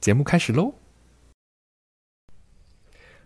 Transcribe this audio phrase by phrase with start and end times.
[0.00, 0.72] 节目开始喽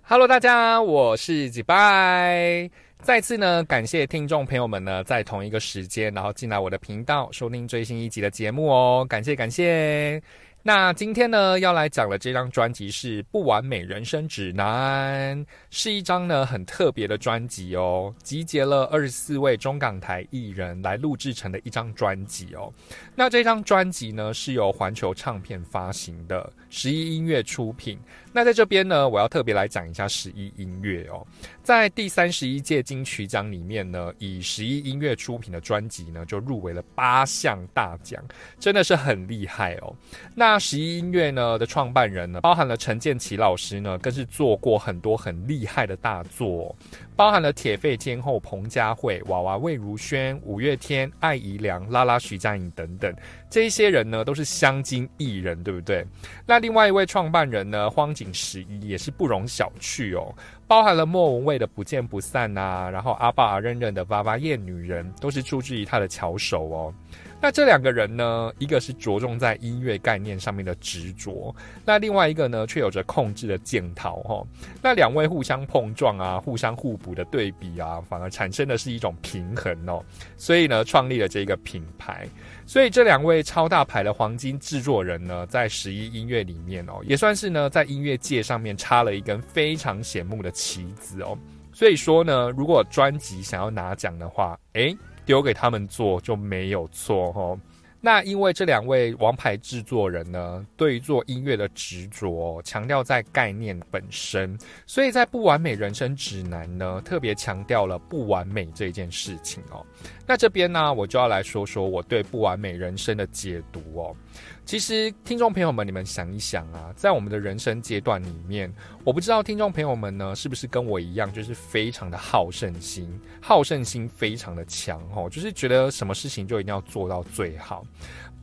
[0.01, 2.71] ！Hello，大家，我是几拜。
[3.03, 10.23] 再次呢，感谢听众朋友们呢，在同一个时间，然后进来我的频道收听最新一集的节目哦，感谢感谢。
[10.65, 15.37] 那今天呢，要来讲的这张专辑是《不完美人生指南》，
[15.71, 22.73] 是一张呢很特别的专辑哦，集结了二十四位中港台艺人来录制成的一张专辑哦。
[23.17, 27.99] 那这张专辑呢，是由环球唱片发行的，十一音乐出品。
[28.33, 31.27] 那在这边呢，我要特别来讲一下十一音乐哦，
[31.63, 38.23] 在第三十一届金曲奖里面呢，以十一音乐出品的专辑呢，就入围了八项大奖，
[38.59, 39.95] 真的是很厉害哦。
[40.35, 46.75] 那十一音乐呢的创办人呢，包含了陈建奇老师呢，更是做过很多很厉害的大作，
[47.23, 53.15] 包含了铁肺天后彭佳慧、娃娃魏如萱、五月天、艾怡良、拉拉徐佳莹等等，
[53.49, 56.05] 这一些人呢，都是香精艺人，对不对？
[56.45, 60.35] 那另外一位创办人呢，荒井十一也是不容小觑哦，
[60.73, 66.95] 包含了莫文蔚的不见不散呐，然后阿爸阿认认的娃娃夜女人，都是出自于他的巧手哦。
[67.43, 74.43] 那这两个人呢，一个是着重在音乐概念上面的执着，那另外一个呢，却有着控制的剑桃哈。
[74.81, 80.03] 那两位互相碰撞啊，互相互补的对比啊，反而产生的是一种平衡哦。
[80.39, 82.27] 所以呢，创立了这个品牌。
[82.67, 91.37] 所以这两位超大牌的黄金制作人呢，在十一音乐里面哦，也算是呢，在音乐界上面插了一根非常显目的旗子哦。
[91.73, 94.97] 所以说呢，如果专辑想要拿奖的话，诶。
[95.25, 97.57] 丢给他们做就没有错哦。
[98.05, 109.87] 那因为这两位王牌制作人呢，对于做音乐的执着，强调在概念本身，所以在《不完美人生指南》呢，特别强调了不完美这件事情哦。
[110.27, 114.17] 那这边呢，我就要来说说我对《不完美人生》的解读哦。
[114.65, 118.73] 其实，听众朋友们，你们想一想啊，在我们的人生阶段里面，
[119.05, 127.85] 我不知道听众朋友们呢，是不是跟我一样，就是非常的好胜心，好胜心非常的强哦，就是觉得什么事情就一定要做到最好。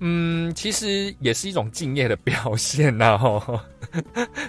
[0.02, 3.60] 嗯，其实也是一种敬业的表现呐， 吼，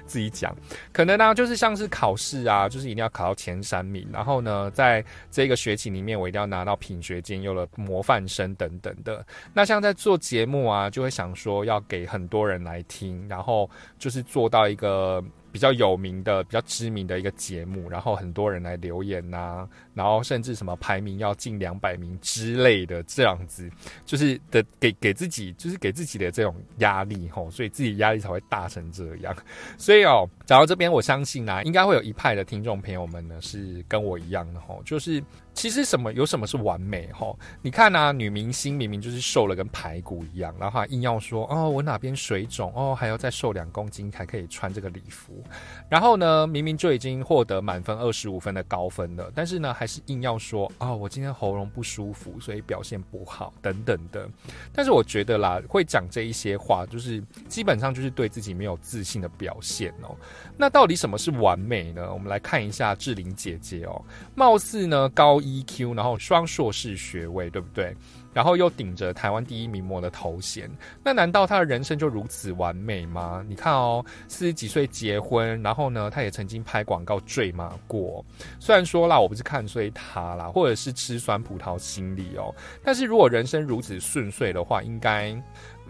[0.06, 0.55] 自己讲，
[0.93, 9.27] 可能呢，就是像是考试啊，就是一定要考到前三名，然后呢，在这个学期里面，我一定要拿到品学兼优的模范生等等的。
[9.53, 13.69] 那像在做节目啊，就会想说要给很多人来听，然后
[13.99, 15.21] 就是做到一个。
[15.53, 23.71] 比较有名的、比较知名的一个节目，然后很多人来留言呐，然后甚至什么排名要进两百名之类的，这样子
[24.05, 29.37] 就是的给给自己，就是给自己的这种压力吼，所以自己压力才会大成这样。
[29.77, 35.23] 所以哦，讲到这边，我相信啊，应该会有一派的听众朋友们呢是跟我一样的吼，就是。
[35.53, 37.37] 其实什么有什么是完美吼？
[37.61, 45.43] 你看啊，女明星明明就是瘦了跟排骨一样，然后硬要说哦我哪边水肿哦，还要再瘦两公斤才可以穿这个礼服。
[45.89, 54.27] 然后呢，明明就已经获得满分二十五分的高分了，但是呢，还是硬要说啊我今天喉咙不舒服，所以表现不好等等的。
[54.73, 60.17] 但是我觉得啦，会讲这一些话，就是基本上就是对自己没有自信的表现哦。
[60.56, 62.11] 那到底什么是完美呢？
[62.12, 64.00] 我们来看一下志玲姐姐哦，
[64.34, 65.41] 貌似呢高。
[65.41, 67.97] EQ，然后双硕士学位，对不对？
[68.33, 70.71] 然后又顶着台湾第一名模的头衔，
[71.03, 73.45] 那难道他的人生就如此完美吗？
[73.49, 78.25] 你看哦，四十几岁结婚，然后呢，他也曾经拍广告坠马过。
[78.59, 85.37] 虽然说啦，我不是看衰他啦，或者是吃酸葡萄心理哦，但是如果人生如此顺遂的话，应该。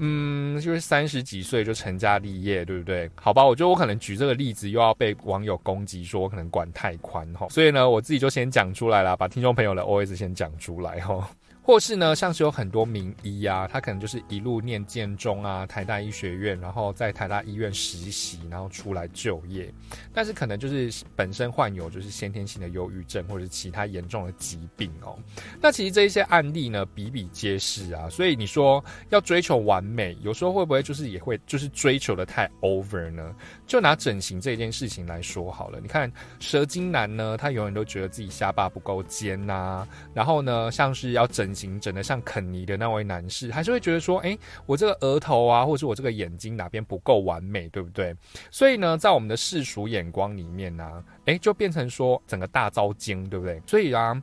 [0.03, 3.11] 嗯，就是三十几岁就成家立业，对不对？
[3.17, 11.29] 好吧，我觉得我可能举这个例子又要被网友攻击，说我可能管太宽哈，所以呢，我自己就先讲出来了，把听众朋友的 OS 先讲出来哈。
[11.71, 19.73] 或是呢，像是有很多名医啊，他可能就是一路念建中啊、台大医学院，然后在台大医院实习，然后出来就业，
[20.13, 25.17] 但是可能就是本身患有就是先天性的忧郁症或者是其他严重的疾病哦。
[25.63, 33.33] 那其实这一些案例呢比比皆是啊，所以你说要追求完美，有时候会不会就是也会就是追求的太 over 呢？
[33.65, 41.55] 就拿整形这件事情来说好了，你看蛇精男呢，他永远都觉得自己下巴不够尖呐，然后呢，像是要整。
[41.61, 48.15] 型整的像肯尼的那位男士，还是会觉得说，哎，我这个额头啊，或者是我这个眼睛哪边不够完美，对不对？
[48.51, 53.61] 所以呢，在我们的世俗眼光里面呢，哎，就变成说整个大招精，对不对？
[53.67, 54.21] 所以啊。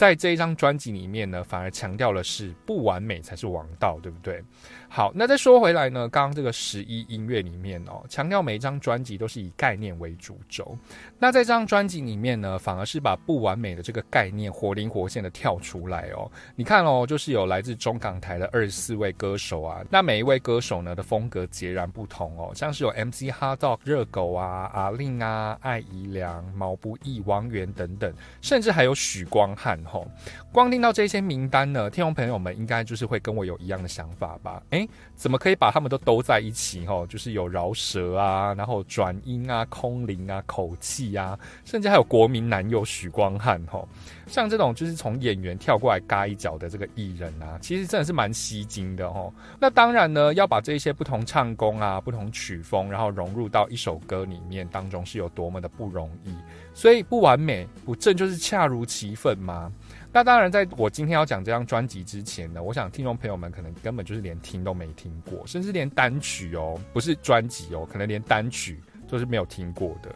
[0.00, 4.42] 在这一张专辑里面呢，反而强调的是不完美才是王道，对不对？
[4.88, 10.74] 好，那再说回来呢，刚刚这个十一音乐里面哦，强调每一张专辑都是以概念为主轴。
[11.18, 16.32] 那在这张专辑里面呢，反而是把不完美的这个概念活灵活现的跳出来哦。
[16.56, 28.10] 你看哦，就是有来自中港台的二十四位歌手啊，那每一位歌手呢的风格截然不同哦，像是有 MC Hot Dog、热狗啊、阿令啊、艾怡良、毛不易、王源等等，
[28.40, 30.06] 甚至还有许光汉吼。
[30.52, 34.62] 光听到这些名单呢，听众朋友们应该就是会跟我有一样的想法吧？
[34.70, 36.86] 诶，怎么可以把他们都都在一起？
[36.86, 43.88] 吼，就是有饶舌啊，然后转音啊、空灵啊、口气啊，甚至还有国民男友许光汉吼。
[44.26, 49.32] 像这种就是从演员跳过来嘎一脚的这个艺人啊，其实真的是蛮吸睛的吼。
[49.58, 56.34] 那当然呢，要把这些不同唱功啊、不同曲风，然后融入到一首歌里面当中，是有多么的不容易。
[56.72, 59.72] 所以不完美不正就是恰如其分吗？
[60.12, 70.12] 那当然，在我今天要讲这张专辑之前呢，我想听众朋友们可能根本就是连听都没听过，甚至连单曲哦，不是专辑哦，可能连单曲都是没有听过的。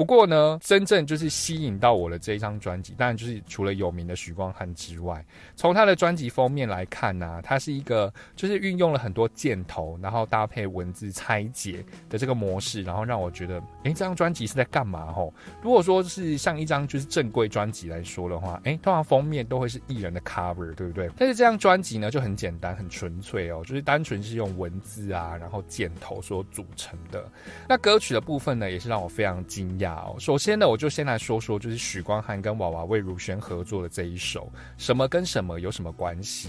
[0.00, 5.22] 不过呢，真正就是吸引到我的这一张专辑，当然就是除了有名的许光汉之外，
[5.54, 15.12] 从他的专辑封面来看呢，它是一个就是运用了很多箭头，然后搭配文字拆解的这个模式，然后让我觉得，哎，这张专辑是在干嘛？
[15.12, 21.10] 吼，如果说是像一张就是正规专辑来说的话，哎，通常封面都会是艺人的 cover，对不对？
[21.18, 27.22] 但是这张专辑呢就很简单，很纯粹哦，就是单纯是用文字啊，然后箭头所组成的。
[27.68, 29.89] 那歌曲的部分呢，也是让我非常惊讶。
[30.18, 36.48] 首先呢，我就先来说说，就是许光汉跟娃娃魏如萱合作的这一首《什么跟什么有什么关系》。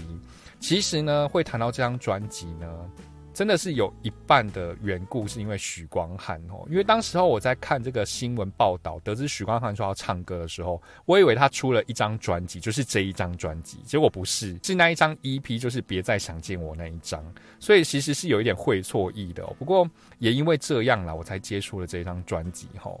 [0.60, 2.68] 其实呢，会谈到这张专辑呢。
[3.32, 17.24] 真的是有一半的缘故是因为许光汉哦，因为当时候我在看这个新闻报道，得知许光汉说要唱歌的时候，我以为他出了一张专辑，就是这一张专辑，结果不是，是那一张 EP，就是别再想见我那一张，
[17.58, 19.42] 所以其实是有一点会错意的。
[19.58, 19.88] 不过
[20.18, 22.92] 也因为这样啦，我才接触了这一张专辑哈。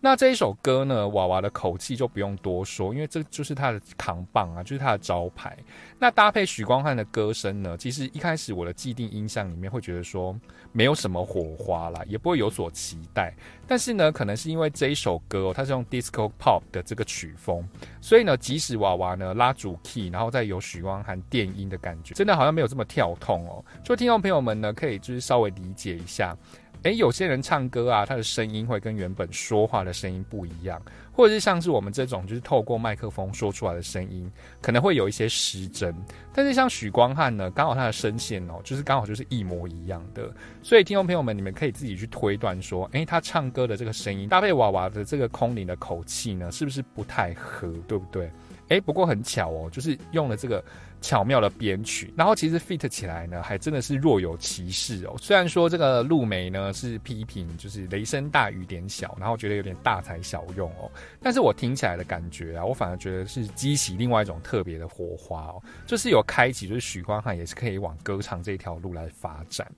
[0.00, 5.56] 那这一首歌呢，娃娃的口气就不用多说，因为这就是他的扛棒啊，就是他的招牌。
[5.98, 10.34] 那搭配许光汉的歌声呢，其实一开始我的既定印象里面会觉得说
[10.72, 13.34] 没有什么火花啦，也不会有所期待。
[13.68, 17.62] 但是呢，可能是因为这一首歌哦，它是用 disco pop 的这个曲风，
[18.00, 23.64] 所以呢，即使娃娃呢拉主 key，然后再有许光汉电音的感觉，真的好像没有这么跳痛哦。
[23.84, 26.36] 就听众朋友们呢，可以就是稍微理解一下。
[26.86, 30.80] 诶，有些人唱歌啊，他的声音会跟原本说话的声音不一样，
[31.10, 34.30] 或者是像是我们这种就是透过麦克风说出来的声音，
[34.62, 35.92] 可能会有一些失真。
[36.32, 40.32] 但是像许光汉呢，刚好他的声线哦，就是刚好就是一模一样的。
[40.62, 48.30] 所以听众朋友们，你们可以自己去推断说，诶，他唱歌的这个声音搭配娃娃的这个空灵的口气呢，是不是不太合，对不对？
[48.68, 50.62] 诶，不过很巧哦，就是用了这个。
[51.02, 55.14] 巧妙的编曲，然后其实 fit 起来呢，还真的是若有其事哦。
[55.20, 60.90] 虽然说这个陆梅呢是批评，就是雷声大雨点小，然后觉得有点大材小用哦，
[61.20, 69.70] 但是我听起来的感觉啊，我反而觉得是激起另外一种特别的火花哦，就是有开启，就是许光汉也是可以往歌唱这条路来发展。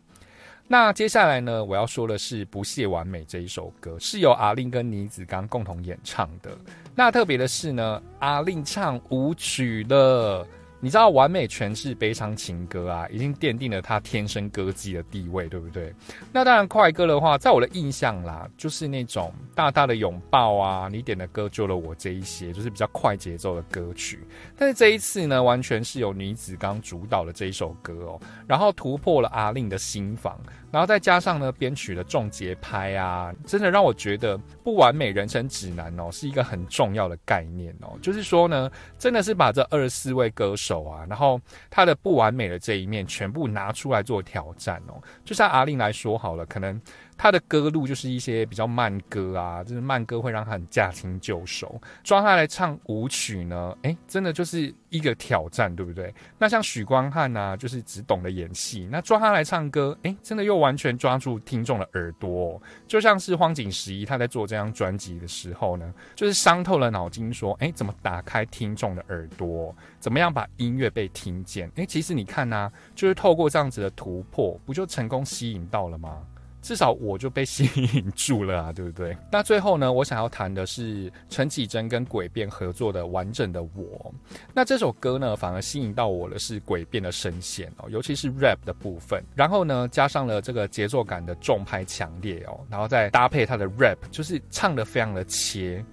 [0.70, 6.50] 那接下来呢，我要说的是《不屑完美》这一首歌，是由阿令跟倪子刚共同演唱的。
[6.94, 10.46] 那特别的是呢，阿令唱舞曲了。
[10.80, 15.92] 你知道完美诠释悲伤情歌啊，已经奠定了他天生歌姬的地位，对不对？
[16.32, 24.20] 那当然快歌的话，在我的印象啦，就是那种大大的拥抱啊，你点的歌救了我这一些，就是比较快节奏的歌曲。
[24.56, 30.38] 但是这一次呢，完全是由女子刚主导的这一首歌哦，然后突破了阿令的心房。
[30.70, 37.98] 然后再加上呢，编曲的重节拍啊，真的让我觉得《不完美人生指南》哦，是一个很重要的概念哦。
[38.02, 45.00] 就是说呢，真的是把这二十四位歌手手啊，然后他的不完美的这一面全部拿出来做挑战哦。
[45.24, 46.80] 就像阿令来说好了，可能。
[47.18, 51.78] 他的歌路就是一些比较慢歌啊，就是慢歌会让他很驾轻就熟。
[52.04, 56.14] 抓他来唱舞曲呢，哎，真的就是一个挑战，对不对？
[56.38, 62.62] 那像许光汉啊，就是只懂得演戏，那抓他来唱歌，哎，真的又完全抓住听众的耳朵。
[62.86, 69.74] 就像是荒井十一他在做这张专辑的时候呢，就是伤透了脑筋，说，哎，怎么打开听众的耳朵？
[69.98, 71.68] 怎么样把音乐被听见？
[71.74, 76.24] 哎，其实你看呐，就是透过这样子的突破，不就成功吸引到了吗？
[76.60, 79.16] 至少我就被吸引住了啊，对不对？
[79.30, 84.12] 那最后呢，我想要谈的是陈绮贞跟诡辩合作的《完整的我》。
[84.52, 89.22] 那这首歌呢，反而吸引到我的是诡辩的声线哦，尤其是 rap 的部分。
[89.34, 95.84] 然后呢，加上了这个节奏感的重拍强烈哦，然后再搭配他的 rap，就是唱的非常的切。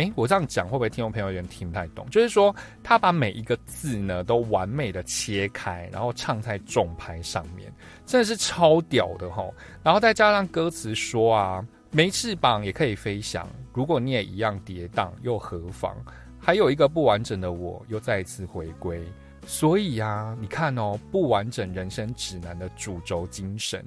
[0.00, 2.08] 诶，我这样讲会不会听众朋友有点听不太懂？
[2.08, 7.70] 就是说，他把每一个字呢都完美的切开，然后唱在重拍上面，
[8.06, 9.46] 真的是超屌的哈。
[9.82, 15.94] 然后再加上歌词说啊，没翅膀也可以飞翔，如果你也一样跌宕，又何妨？
[16.38, 19.04] 还有一个不完整的我，又再一次回归。
[19.46, 23.84] 所以呀，你看哦，不完整人生指南的主轴精神。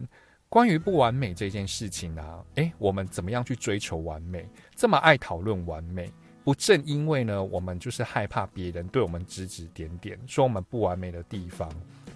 [0.54, 4.48] 关于不完美这件事情啊，诶，我们怎么样去追求完美？
[4.76, 11.68] 这么爱讨论完美，不正因为呢，我们就是害怕别人对我们指指点点，说我们不完美的地方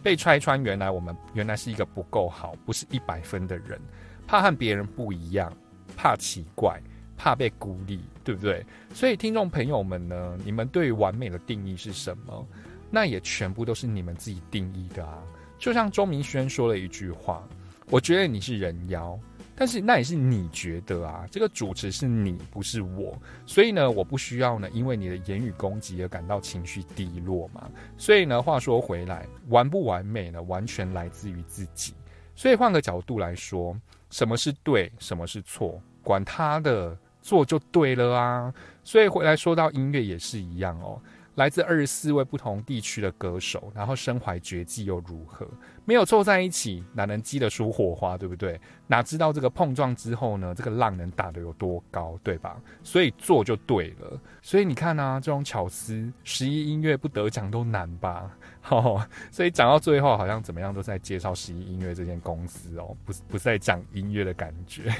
[0.03, 0.63] 被拆穿。
[0.63, 3.81] 原来我们原来是一个不够好，不是一百分的人，
[4.27, 5.51] 怕和别人不一样，
[5.95, 6.79] 怕奇怪，
[7.17, 8.63] 怕被孤立，对不对？
[8.93, 12.47] 所以听众朋友们呢，你们对完美的定义是什么？
[12.91, 15.23] 那也全部都是你们自己定义的啊。
[15.57, 17.41] 就像周明轩说了一句话。
[17.89, 19.17] 我觉得你是人妖，
[19.55, 27.69] 但是那也是你觉得啊，这个主持是你，不是我，所以呢，我不需要呢，因为你的言语攻击而感到情绪低落嘛。
[27.97, 31.93] 所以呢，话说回来，完不完美呢，完全来自于自己。
[32.35, 33.75] 所以换个角度来说，
[34.09, 38.53] 什么是对，什么是错，管他的，做就对了啊。
[38.83, 41.01] 所以回来说到音乐也是一样哦。
[41.37, 45.47] 来自二十四位不同地区的歌手，然后身怀绝技又如何？
[45.85, 48.59] 没有凑在一起，哪能激得出火花，对不对？
[48.87, 50.55] 哪知道这个碰撞之后呢？
[50.55, 52.59] 这个浪能打得有多高，对吧？
[52.81, 54.19] 所以做就对了。
[54.41, 58.35] 所以你看啊，这种巧思，十一音乐不得奖都难吧？
[58.69, 64.91] 哦，所以讲到最后，好像怎么样都在介绍十一音乐这间公司哦，不是不是在讲音乐的感觉。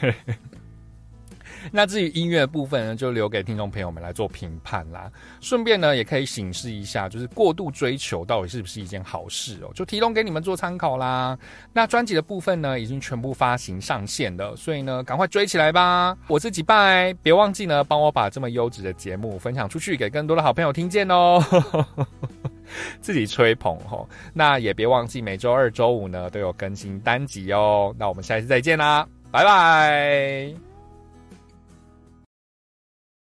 [1.72, 5.12] 那至于音乐部分呢，就留给听众朋友们来做评判啦。
[5.42, 9.72] 顺便呢，也可以醒示一下，就是过度追求到底是不是一件好事哦？
[9.74, 11.38] 就提供给你们做参考啦。
[11.74, 16.18] 那专辑的部分呢，已经全部发行上线了，所以呢，赶快追起来吧！
[16.28, 21.44] 我自己拜，别忘记呢，帮我把这么优质的节目分享出去，给更多的好朋友听见哦。
[23.00, 27.96] 自己吹捧吼，那也别忘记每周二、周五呢都有更新单集哦。
[27.98, 30.67] 那我们下一次再见啦，拜拜。